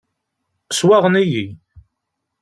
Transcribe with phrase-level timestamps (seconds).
[0.71, 1.45] Swaɣen-iyi.